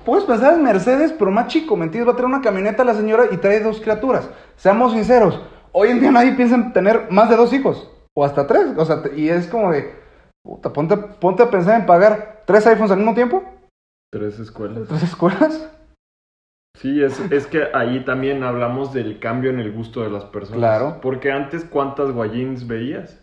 [0.05, 2.09] Puedes pensar en Mercedes, pero más chico, ¿me entiendes?
[2.09, 4.29] Va a traer una camioneta a la señora y trae dos criaturas.
[4.57, 5.41] Seamos sinceros,
[5.73, 8.67] hoy en día nadie piensa en tener más de dos hijos, o hasta tres.
[8.77, 9.95] O sea, y es como de,
[10.45, 13.45] puta, ponte, ponte a pensar en pagar tres iPhones al mismo tiempo,
[14.13, 14.89] Tres escuelas.
[14.89, 15.71] tres escuelas.
[16.77, 20.59] Sí, es, es que ahí también hablamos del cambio en el gusto de las personas.
[20.59, 20.99] Claro.
[21.01, 23.22] Porque antes, ¿cuántas guayins veías?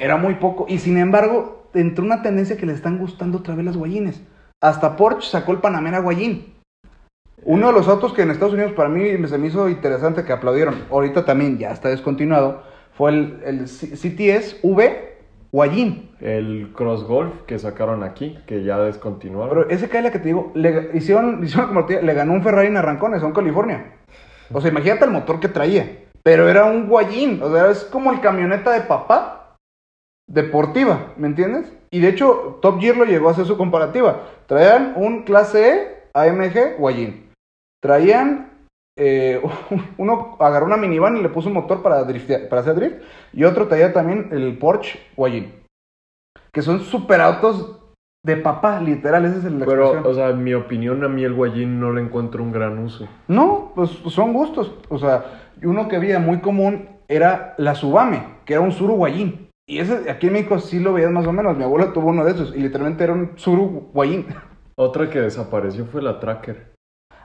[0.00, 0.66] Era muy poco.
[0.68, 4.22] Y sin embargo, entró una tendencia que le están gustando otra vez las guayines.
[4.62, 6.54] Hasta Porsche sacó el Panamera guayín.
[7.44, 10.32] Uno de los autos que en Estados Unidos para mí se me hizo interesante que
[10.32, 15.16] aplaudieron, ahorita también ya está descontinuado, fue el, el CTS V
[15.52, 16.10] Guayín.
[16.20, 19.48] El Cross Golf que sacaron aquí, que ya descontinuaron.
[19.48, 22.68] Pero ese Cadillac que te digo, le hicieron, hicieron como te- le ganó un Ferrari
[22.68, 23.94] en arrancones un California.
[24.52, 26.04] O sea, imagínate el motor que traía.
[26.22, 29.39] Pero era un Guayín, o sea, es como el camioneta de papá
[30.32, 31.72] deportiva, ¿me entiendes?
[31.90, 34.20] Y de hecho, Top Gear lo llegó a hacer su comparativa.
[34.46, 37.30] Traían un clase E AMG, Guayín.
[37.82, 38.50] Traían,
[38.96, 39.42] eh,
[39.98, 42.96] uno agarró una minivan y le puso un motor para, driftear- para hacer drift,
[43.32, 45.52] y otro traía también el Porsche Guayín.
[46.52, 47.76] Que son super autos
[48.24, 50.06] de papá, literal, esa es la Pero, expresión.
[50.06, 53.08] o sea, en mi opinión, a mí el guayín no le encuentro un gran uso.
[53.28, 54.74] No, pues son gustos.
[54.90, 55.24] O sea,
[55.62, 59.48] uno que había muy común era la Subame, que era un Suru Guayín.
[59.70, 61.56] Y ese aquí en México sí lo veías más o menos.
[61.56, 64.26] Mi abuelo tuvo uno de esos y literalmente era un Suru Guayín.
[64.74, 66.72] Otra que desapareció fue la Tracker.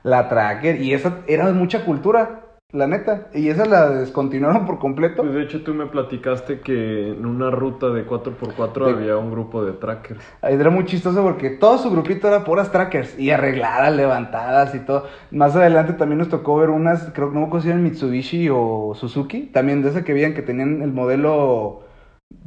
[0.03, 3.29] La Tracker, y esa era mucha cultura, la neta.
[3.34, 5.23] Y esa la descontinuaron por completo.
[5.23, 9.31] Pues de hecho, tú me platicaste que en una ruta de 4x4 De- había un
[9.31, 10.23] grupo de trackers.
[10.43, 14.79] Ahí Era muy chistoso porque todo su grupito era puras trackers y arregladas, levantadas y
[14.81, 15.08] todo.
[15.31, 18.49] Más adelante también nos tocó ver unas, creo que no me acuerdo si eran Mitsubishi
[18.51, 21.84] o Suzuki, también de esa que veían que tenían el modelo,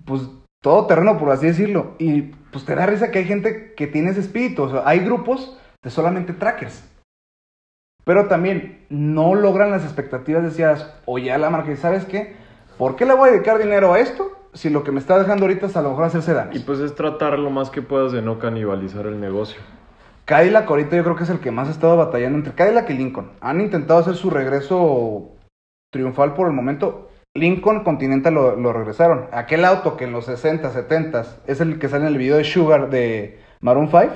[0.05, 0.23] pues
[0.63, 1.95] todo terreno, por así decirlo.
[1.99, 4.65] Y pues te da risa que hay gente que tiene ese espíritu.
[4.65, 6.85] O sea, hay grupos de solamente trackers.
[8.05, 10.95] Pero también no logran las expectativas deseadas.
[11.05, 12.37] O ya la marca, ¿sabes qué?
[12.79, 14.33] ¿Por qué le voy a dedicar dinero a esto?
[14.55, 16.57] Si lo que me está dejando ahorita es a lo mejor hacer sedanes.
[16.57, 19.61] Y pues es tratar lo más que puedas de no canibalizar el negocio.
[20.25, 22.95] Cadillac ahorita yo creo que es el que más ha estado batallando entre Cadillac y
[22.95, 23.31] Lincoln.
[23.41, 25.37] Han intentado hacer su regreso
[25.91, 27.08] triunfal por el momento.
[27.39, 29.27] Lincoln Continental lo, regresaron.
[29.33, 32.45] Aquel auto que en los 60, 70 es el que sale en el video de
[32.45, 34.09] Sugar de Maroon 5,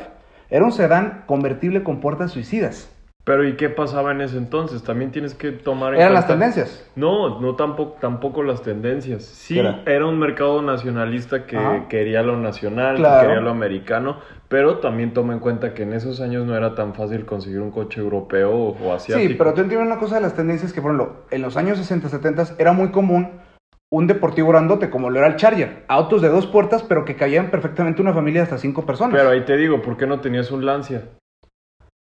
[0.50, 2.91] era un sedán convertible con puertas suicidas.
[3.24, 4.82] Pero ¿y qué pasaba en ese entonces?
[4.82, 6.90] También tienes que tomar en Eran las cuenta- tendencias.
[6.96, 9.22] No, no tampoco, tampoco las tendencias.
[9.24, 9.82] Sí, ¿Qué era?
[9.87, 10.06] era?
[10.06, 11.87] un mercado nacionalista que Ajá.
[11.88, 13.20] quería lo nacional, Claro.
[13.20, 14.16] que quería lo americano,
[14.48, 17.70] pero también toma en cuenta que en esos años no era tan fácil conseguir un
[17.70, 19.28] coche europeo o, asiático.
[19.30, 21.78] Sí, pero tú entiendes una cosa de las tendencias que, por ejemplo, en los años
[21.78, 23.40] 60, 70 era muy común
[23.88, 25.85] un deportivo grandote como lo era el Charger.
[25.87, 29.14] Autos de dos puertas, pero que caían perfectamente una familia de hasta cinco personas.
[29.16, 31.02] Pero ahí te digo, ¿por qué no tenías un Lancia?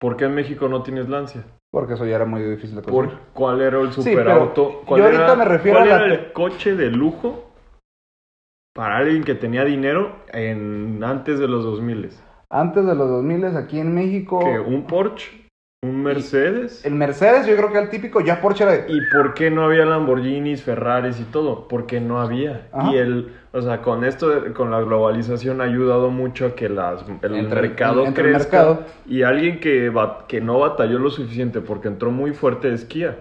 [0.02, 1.44] ¿Por qué en México no tienes Lancia?
[1.70, 3.18] Porque eso ya era muy difícil de ¿Por conseguir.
[3.32, 4.64] cuál era el Sí, superauto?
[4.64, 7.52] pero ¿Cuál yo ahorita me refiero cuál a la era el coche de lujo
[8.74, 12.10] para alguien que tenía dinero en antes de los 2000?
[12.50, 15.41] Antes de los 2000 aquí en México, ¿Que un Porsche?
[15.84, 16.84] ¿Un Mercedes?
[16.84, 18.92] el Mercedes yo creo que era el típico, ya Porsche era de...
[18.92, 21.66] ¿Y por qué no había Lamborghinis, Ferraris y todo?
[21.66, 22.68] Porque no había.
[22.72, 22.92] Ajá.
[22.92, 26.68] Y el, o sea, con esto, de- con la globalización ha ayudado mucho a que
[26.68, 28.58] las, el Entre- mercado entre el crezca.
[28.58, 28.84] mercado.
[29.06, 29.92] Y alguien que,
[30.28, 33.18] que no batalló lo suficiente porque entró muy fuerte es Kia.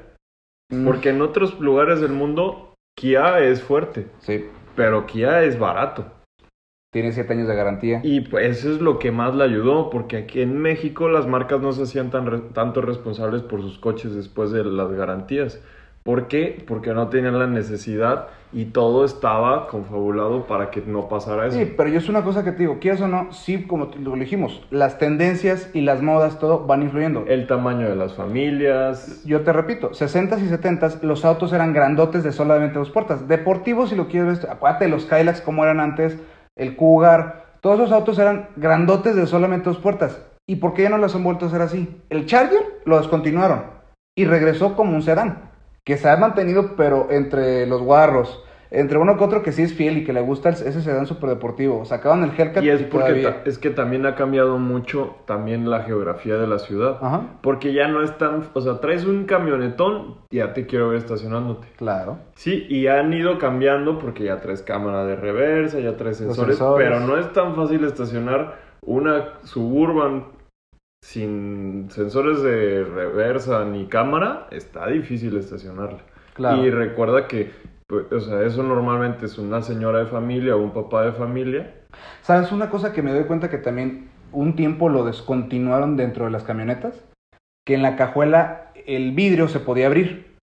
[0.71, 4.45] Mm, Porque en otros lugares del mundo Kia es fuerte, Sí,
[4.76, 6.06] pero Kia es barato.
[6.91, 8.01] Tiene 7 años de garantía.
[8.04, 11.62] Y pues eso es lo que más le ayudó, porque aquí en México las marcas
[11.62, 15.62] no se hacían tan re- tanto responsables por sus coches después de las garantías.
[16.04, 16.63] ¿Por qué?
[16.67, 21.58] Porque no tenían la necesidad y todo estaba confabulado para que no pasara eso.
[21.58, 24.15] Sí, pero yo es una cosa que te digo, quieras o no, sí, como lo
[24.15, 27.23] dijimos, las tendencias y las modas, todo van influyendo.
[27.27, 29.23] El tamaño de las familias.
[29.25, 33.27] Yo te repito, 60s y 70s los autos eran grandotes de solamente dos puertas.
[33.30, 36.17] Deportivos, si lo quieres ver, acuérdate los Cadillacs como eran antes,
[36.55, 40.19] el Cougar, todos esos autos eran grandotes de solamente dos puertas.
[40.47, 42.01] ¿Y por qué ya no las han vuelto a hacer así?
[42.09, 43.65] El Charger lo descontinuaron
[44.15, 45.51] y regresó como un sedán,
[45.85, 49.73] que se ha mantenido, pero entre los guarros, entre uno que otro que sí es
[49.73, 51.84] fiel y que le gusta ese sedán superdeportivo.
[51.84, 55.69] Sacaban el Hellcat Y es porque todavía- ta- es que también ha cambiado mucho también
[55.69, 56.97] la geografía de la ciudad.
[57.01, 60.97] Ajá, Porque ya no es tan, o sea, traes un camionetón, ya te quiero ver
[60.99, 61.67] estacionándote.
[61.75, 62.17] claro.
[62.36, 66.88] Sí, y han ido cambiando porque ya traes cámara de reversa, ya traes sensores, sensores.
[66.88, 68.55] pero no es tan fácil estacionar
[68.86, 70.25] una Suburban
[71.03, 75.99] sin sensores de reversa ni cámara, está difícil estacionarla.
[76.36, 76.63] Claro.
[76.63, 77.51] Y recuerda que,
[77.91, 81.73] o sea, eso normalmente es una señora de familia o un papá de familia.
[82.21, 86.32] ¿Sabes una cosa que me doy cuenta que también un tiempo lo descontinuaron dentro de
[86.32, 87.04] las camionetas?
[87.65, 90.38] Que en la cajuela el vidrio se podía abrir.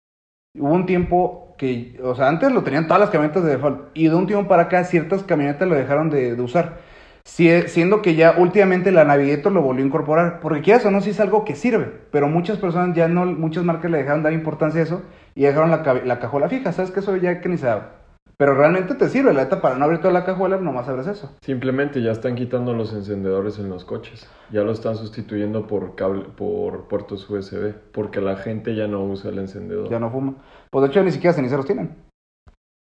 [0.57, 4.07] Hubo un tiempo que, o sea, antes lo tenían todas las camionetas de default y
[4.07, 6.79] de un tiempo para acá ciertas camionetas lo dejaron de, de usar.
[7.27, 10.39] Sie- siendo que ya últimamente la Navigator lo volvió a incorporar.
[10.41, 11.91] Porque quieras o no, sí es algo que sirve.
[12.11, 15.01] Pero muchas personas ya no, muchas marcas le dejaron dar importancia a eso
[15.33, 16.71] y dejaron la, la cajuela fija.
[16.71, 17.89] ¿Sabes que Eso ya que ni se habla.
[18.37, 21.31] Pero realmente te sirve, la neta, para no abrir toda la cajuela, nomás abres eso.
[21.41, 24.29] Simplemente ya están quitando los encendedores en los coches.
[24.51, 29.31] Ya lo están sustituyendo por cable, por puertos USB, porque la gente ya no usa
[29.31, 29.89] el encendedor.
[29.89, 30.33] Ya no fuma.
[30.69, 31.95] Pues de hecho ni siquiera ceniceros tienen.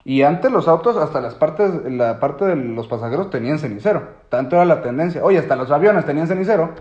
[0.06, 4.10] Y antes los autos, hasta las partes, la parte de los pasajeros tenían cenicero.
[4.30, 5.24] Tanto era la tendencia.
[5.24, 6.74] Oye, hasta los aviones tenían cenicero.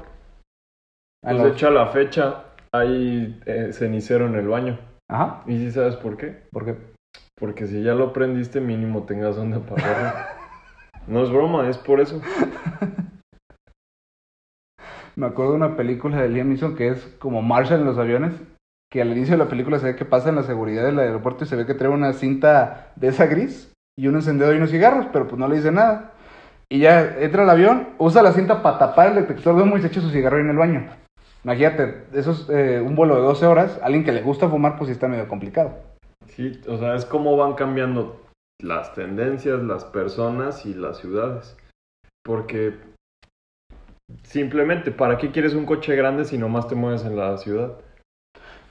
[1.23, 4.79] Pues de hecho a la fecha hay eh, cenicero en el baño.
[5.09, 5.43] Ajá.
[5.47, 6.43] ¿Y si sabes por qué?
[6.51, 6.77] Porque
[7.39, 10.19] Porque si ya lo prendiste, mínimo tengas donde apagarlo.
[11.07, 12.21] no es broma, es por eso.
[15.15, 18.33] Me acuerdo de una película de Liam Neeson que es como Marshall en los aviones,
[18.93, 21.45] que al inicio de la película se ve que pasa en la seguridad del aeropuerto
[21.45, 24.71] y se ve que trae una cinta de esa gris y un encendedor y unos
[24.71, 26.13] cigarros, pero pues no le dice nada.
[26.69, 29.81] Y ya entra al avión, usa la cinta para tapar el detector de humo y
[29.81, 30.91] se echa su cigarro en el baño.
[31.43, 34.89] Imagínate, eso es eh, un vuelo de 12 horas, alguien que le gusta fumar pues
[34.89, 35.73] sí está medio complicado.
[36.27, 38.21] Sí, o sea, es como van cambiando
[38.61, 41.57] las tendencias, las personas y las ciudades.
[42.23, 42.75] Porque
[44.23, 47.79] simplemente, ¿para qué quieres un coche grande si nomás te mueves en la ciudad?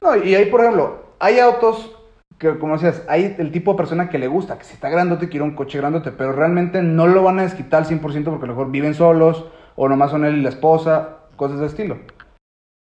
[0.04, 1.96] No, y ahí, por ejemplo, hay autos
[2.40, 5.30] que, como decías, hay el tipo de persona que le gusta, que si está grandote
[5.30, 8.48] quiere un coche grandote, pero realmente no lo van a desquitar al 100% porque a
[8.48, 11.98] lo mejor viven solos, o nomás son él y la esposa, cosas de estilo.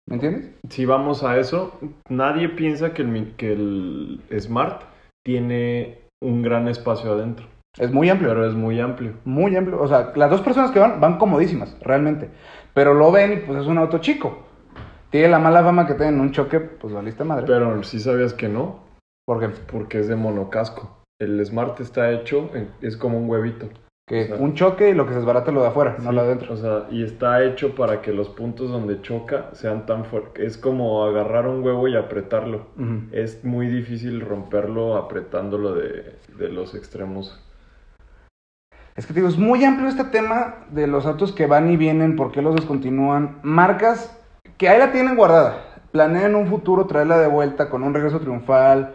[0.09, 0.51] ¿Me entiendes?
[0.69, 1.79] Si vamos a eso,
[2.09, 4.81] nadie piensa que el, que el Smart
[5.23, 7.45] tiene un gran espacio adentro,
[7.77, 8.29] Es muy amplio.
[8.29, 9.13] pero es muy amplio.
[9.25, 9.79] Muy amplio.
[9.79, 12.29] O sea, las dos personas que van, van comodísimas, realmente.
[12.73, 14.50] Pero lo ven y pues es un auto chico.
[15.11, 17.45] Tiene la mala fama que tienen un choque, pues valiste madre.
[17.45, 18.79] Pero sí sabías que no,
[19.27, 20.97] Porque porque es de monocasco.
[21.19, 23.67] El Smart está hecho, en- es como un huevito.
[24.07, 26.15] que o sea, un choque y lo que se desbarata lo de afuera, no Sí,
[26.15, 26.53] lo de adentro.
[26.53, 30.43] O sea, y está hecho para que los puntos donde choca sean tan fuertes.
[30.45, 32.65] Es como agarrar un huevo y apretarlo.
[32.77, 33.03] Ujú.
[33.13, 37.39] Es muy difícil romperlo apretándolo de, de los extremos.
[38.95, 41.77] Es que te digo, es muy amplio este tema de los autos que van y
[41.77, 43.39] vienen, por qué los descontinúan.
[43.43, 44.17] Marcas
[44.61, 45.81] que ahí la tienen guardada.
[45.91, 48.93] Planean un futuro traerla de vuelta con un regreso triunfal.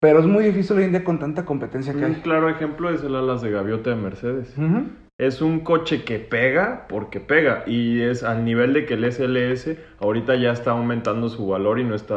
[0.00, 2.14] Pero es muy difícil hoy en día con tanta competencia que Un hay.
[2.20, 4.54] claro ejemplo es el alas de gaviota de Mercedes.
[5.16, 9.78] Es un coche que pega porque pega y es al nivel de que el SLS
[10.00, 12.16] ahorita ya está aumentando su valor y no está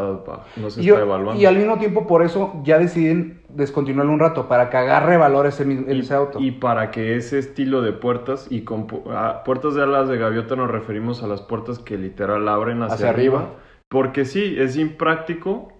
[0.56, 1.40] no se Y, está evaluando.
[1.40, 5.46] y al mismo tiempo, por eso ya deciden descontinuarlo un rato, para que agarre valor
[5.46, 6.40] ese, Y- ese auto.
[6.40, 10.56] y para que ese estilo de puertas y con a puertas de alas de gaviota
[10.56, 13.40] nos referimos a las puertas que literal abren hacia, Hacia arriba.
[13.42, 13.54] arriba.
[13.90, 15.72] Porque sí, es impráctico,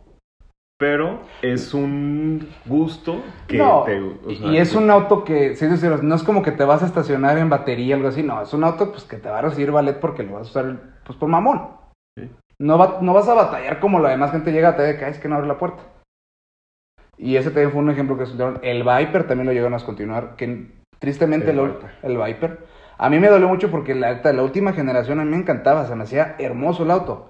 [0.78, 4.00] pero es un gusto que no, te...
[4.00, 5.66] o y- sea, y es que- un auto que, sí,
[6.04, 8.54] no es como que te vas a estacionar en batería o algo así, no, es
[8.54, 11.18] un auto pues que te va a recibir ballet porque lo vas a usar pues
[11.18, 11.70] por mamón.
[12.18, 12.30] Sí.
[12.60, 15.12] No, va- no vas a batallar como la demás gente llega, te ve que "Ay,
[15.12, 15.84] es que no abre la puerta.
[17.18, 18.60] Y ese también fue un ejemplo que soltaron.
[18.62, 21.92] El Viper también lo llegaron a continuar, que tristemente El Viper.
[22.04, 22.66] el Viper.
[23.00, 25.96] A mí me dolió mucho porque la, la última generación a mí me encantaba, se
[25.96, 27.30] me hacía hermoso el auto.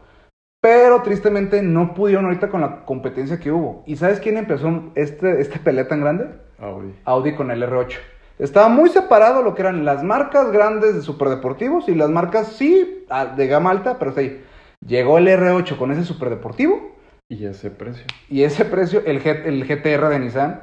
[0.98, 3.84] Pero tristemente no pudieron ahorita con la competencia que hubo.
[3.86, 6.28] ¿Y sabes quién empezó este, este pelea tan grande?
[6.60, 6.94] Audi.
[7.06, 7.98] Audi con el R8.
[8.40, 13.06] Estaba muy separado lo que eran las marcas grandes de superdeportivos y las marcas, sí,
[13.36, 14.42] de gama alta, pero sí.
[14.86, 16.96] Llegó el R8 con ese superdeportivo
[17.30, 18.06] Y ese precio.
[18.30, 20.62] y ese precio, el, G- el GTR de Nissan,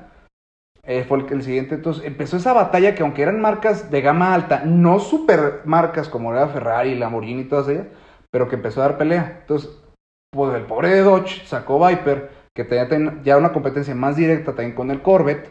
[0.84, 1.74] eh, fue el, el siguiente.
[1.74, 6.32] Entonces empezó esa batalla que aunque eran marcas de gama alta, no super marcas como
[6.32, 7.86] era Ferrari, Lamborghini y todas ellas,
[8.30, 9.38] pero que empezó a dar pelea.
[9.40, 9.70] Entonces,
[10.34, 14.52] pues el pobre de Dodge sacó Viper, que tenía ten- ya una competencia más directa
[14.52, 15.48] también con el Corvette,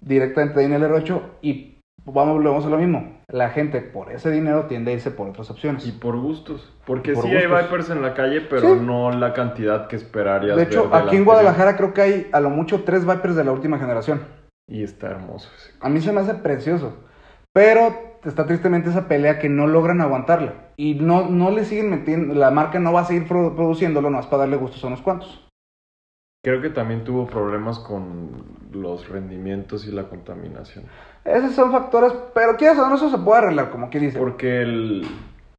[0.00, 3.18] directamente en el R8, y vamos, volvemos a lo mismo.
[3.28, 5.86] La gente por ese dinero tiende a irse por otras opciones.
[5.86, 6.72] Y por gustos.
[6.86, 7.62] Porque Por sí hay gustos.
[7.64, 8.80] Vipers en la calle, pero Sí.
[8.82, 10.56] no la cantidad que esperarías.
[10.56, 11.24] de hecho, ver de aquí en.
[11.24, 14.20] Guadalajara creo que hay a lo mucho tres Vipers de la última generación.
[14.66, 15.72] Y está hermoso ese.
[15.80, 16.96] A mí se me hace precioso.
[17.58, 20.70] Pero está tristemente esa pelea que no logran aguantarla.
[20.76, 24.20] Y no, no le siguen metiendo, la marca no va a seguir produ- produciéndolo, no
[24.20, 25.44] es para darle gustos a unos cuantos.
[26.44, 30.84] Creo que también tuvo problemas con los rendimientos y la contaminación.
[31.24, 34.16] Esos son factores, pero quieras o no, eso se puede arreglar, como que dice.
[34.16, 35.04] Porque el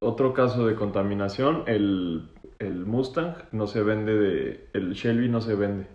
[0.02, 4.70] otro caso de contaminación, el, el Mustang no se vende de...
[4.72, 5.86] El Shelby no se vende.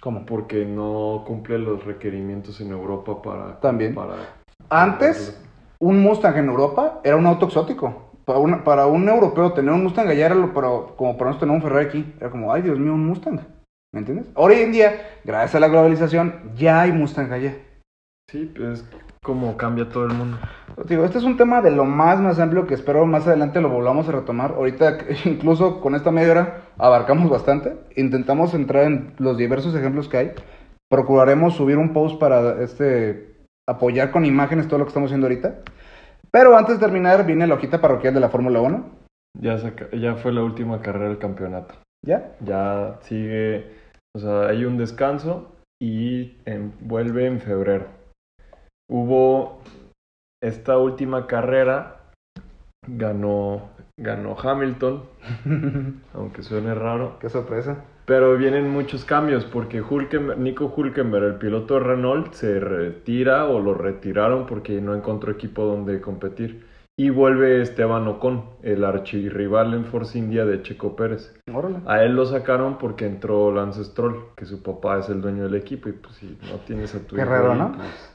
[0.00, 0.26] ¿Cómo?
[0.26, 3.60] Porque no cumple los requerimientos en Europa para...
[3.60, 3.94] También.
[3.94, 4.16] Para,
[4.68, 5.40] Antes,
[5.78, 8.10] un Mustang en Europa era un auto exótico.
[8.24, 11.40] Para, una- para un europeo tener un Mustang allá era lo, pero como para nosotros
[11.48, 12.14] tener un Ferrari aquí.
[12.20, 13.40] Era como, ay Dios mío, un Mustang.
[13.92, 14.26] ¿Me entiendes?
[14.34, 14.92] Hoy en día,
[15.24, 17.54] gracias a la globalización, ya hay Mustang allá.
[18.30, 18.84] Sí, pues es
[19.22, 20.38] como cambia todo el mundo.
[20.86, 23.68] Digo, este es un tema de lo más, más amplio que espero más adelante lo
[23.68, 24.52] volvamos a retomar.
[24.56, 27.76] Ahorita, incluso con esta media hora, abarcamos bastante.
[27.96, 30.32] Intentamos entrar en los diversos ejemplos que hay.
[30.90, 33.33] Procuraremos subir un post para este
[33.68, 35.56] apoyar con imágenes todo lo que estamos haciendo ahorita.
[36.30, 38.84] Pero antes de terminar, viene la hojita parroquial de la Fórmula 1.
[39.40, 41.74] Ya, fue la última carrera del campeonato.
[42.04, 42.32] ¿Ya?
[42.40, 43.66] Ya sigue,
[44.14, 47.86] o sea, hay un descanso y en- vuelve en febrero.
[48.90, 49.60] Hubo
[50.42, 52.00] esta última carrera,
[52.86, 55.04] ganó, ganó Hamilton,
[56.14, 57.82] aunque suene raro, Qué sorpresa.
[58.06, 63.60] Pero vienen muchos cambios porque Hülkenberg- Nico Hulkenberg, el piloto de Renault, se retira o
[63.60, 66.72] lo retiraron porque no encontró equipo donde competir.
[66.96, 71.34] y vuelve Esteban Ocon, el archirrival en Force India de Checo Pérez.
[71.52, 71.78] Órale.
[71.86, 75.56] A él lo sacaron porque entró Lance Stroll, que su papá es el dueño del
[75.56, 77.72] equipo y pues si no tienes a tu hijo Guerrero, ahí, ¿no?
[77.72, 78.13] pues-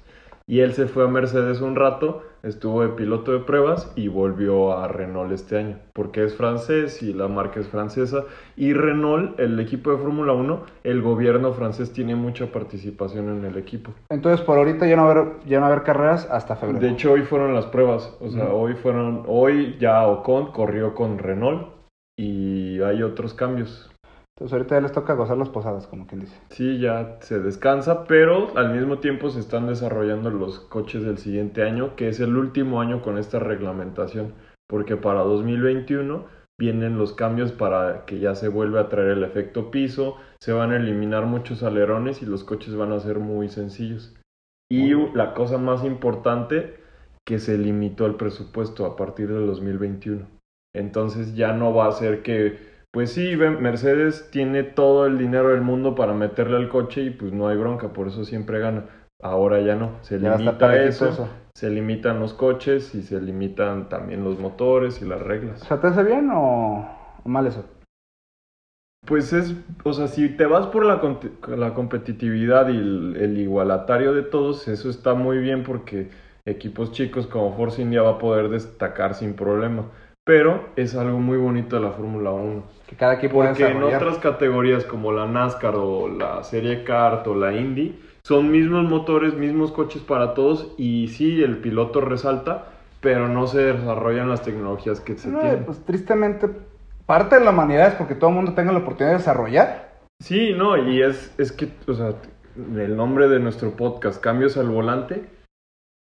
[0.49, 4.75] Y él se fue a Mercedes un rato, estuvo de piloto de pruebas y volvió
[4.75, 8.23] a Renault este año, porque es francés y la marca es francesa.
[8.57, 13.59] Y Renault, el equipo de Fórmula 1, el gobierno francés tiene mucha participación en el
[13.59, 13.91] equipo.
[14.09, 16.55] Entonces, por ahorita ya no va a haber, ya no va a haber carreras hasta
[16.55, 16.79] febrero.
[16.79, 18.11] De hecho, hoy fueron las pruebas.
[18.19, 19.25] O sea, hoy fueron.
[19.27, 21.67] Hoy ya Ocon corrió con Renault
[22.17, 23.91] y hay otros cambios.
[24.39, 26.39] Entonces, ahorita ya les toca gozar las posadas, como quien dice.
[26.49, 31.63] Sí, ya se descansa, pero al mismo tiempo se están desarrollando los coches del siguiente
[31.63, 34.33] año, que es el último año con esta reglamentación,
[34.69, 36.23] porque para 2021
[36.57, 40.71] vienen los cambios para que ya se vuelva a traer el efecto piso, se van
[40.71, 44.15] a eliminar muchos alerones y los coches van a ser muy sencillos.
[44.71, 46.79] Y la cosa más importante,
[47.25, 50.25] que se limitó el presupuesto a partir del 2021.
[50.73, 55.61] Entonces ya no va a ser que pues sí, Mercedes tiene todo el dinero del
[55.61, 58.85] mundo para meterle al coche y pues no hay bronca, por eso siempre gana.
[59.21, 64.23] Ahora ya no, se Ya limita eso, se limitan los coches y se limitan también
[64.23, 65.21] los motores y las
[65.61, 65.63] O reglas.
[65.65, 66.87] sea, ¿te hace bien o,
[67.23, 67.63] o mal eso?
[69.05, 70.99] Pues es, o sea, si te vas por la,
[71.73, 76.09] competitividad y el, el igualatario de todos, eso está muy bien porque
[76.45, 79.89] equipos chicos como Force India va a poder destacar sin problema.
[80.29, 82.61] Pero es algo muy bonito de la Fórmula 1.
[82.85, 87.33] Que cada equipo Porque en otras categorías como la NASCAR o la Serie Kart o
[87.33, 92.65] la Indy son mismos motores, mismos coches para todos y sí, el piloto resalta,
[93.01, 95.65] pero no se desarrollan las tecnologías que se No, tienen.
[95.65, 96.47] pues tristemente,
[97.07, 99.93] parte de la humanidad es porque todo el mundo tenga la oportunidad de desarrollar.
[100.19, 102.13] Sí, no, y es, es que, o sea,
[102.55, 105.23] el nombre de nuestro podcast, Cambios al Volante,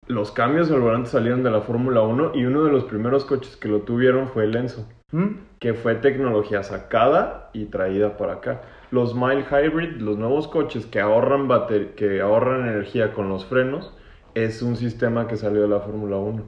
[0.08, 3.56] los cambios al volante salieron de la Fórmula 1 y uno de los primeros coches
[3.58, 4.88] que lo tuvieron fue el Enzo.
[5.12, 5.36] ¿Mm?
[5.60, 8.62] que fue tecnología sacada y traída para acá.
[8.92, 13.96] Los Mile Hybrid, los nuevos coches que ahorran, bater- que ahorran energía con los frenos,
[14.34, 16.44] es un sistema que salió de la Fórmula 1.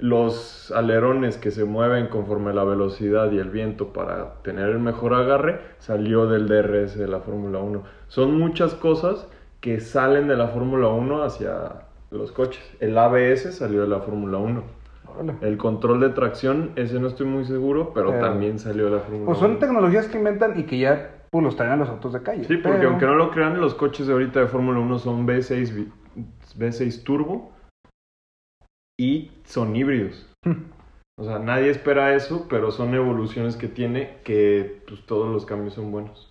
[0.00, 5.12] Los alerones que se mueven conforme la velocidad y el viento para tener el mejor
[5.14, 7.82] agarre, salió del DRS de la Fórmula 1.
[8.06, 9.26] Son muchas cosas
[9.60, 12.62] que salen de la Fórmula 1 hacia los coches.
[12.80, 14.62] El ABS salió de la Fórmula 1.
[15.06, 15.34] Órale.
[15.40, 18.98] El control de tracción, ese no estoy muy seguro, pero Pero- también salió de la
[19.00, 19.58] Fórmula Pues son 1.
[19.60, 22.44] tecnologías que inventan y que ya pues, los traen a los autos de calle.
[22.44, 25.26] Sí, porque Pero- aunque no lo crean, los coches de ahorita de Fórmula 1 son
[25.26, 25.92] V6, vi-
[26.56, 27.52] V6 Turbo
[28.98, 30.26] y son híbridos.
[31.20, 35.74] O sea, nadie espera eso, pero son evoluciones que tiene que pues, todos los cambios
[35.74, 36.30] son buenos.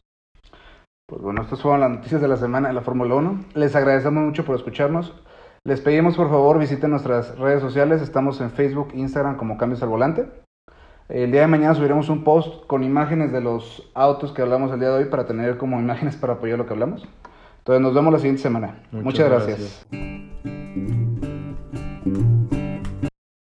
[1.09, 3.39] Pues bueno, estas fueron las noticias de la semana de la Fórmula 1.
[3.53, 5.13] Les agradecemos mucho por escucharnos.
[5.67, 8.01] Les pedimos por favor visiten nuestras redes sociales.
[8.01, 10.25] Estamos en Facebook, Instagram como Cambios al Volante.
[11.09, 14.79] El día de mañana subiremos un post con imágenes de los autos que hablamos el
[14.79, 17.05] día de hoy para tener como imágenes para apoyar lo que hablamos.
[17.57, 18.79] Entonces nos vemos la siguiente semana.
[18.93, 19.87] Muchas, Muchas gracias.
[19.91, 21.06] gracias.